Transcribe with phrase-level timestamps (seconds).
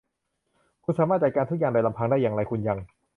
[0.83, 2.77] คุณสามารถจัดการทุกอย่างโดยลำพังได้อย่างไร คุณยัง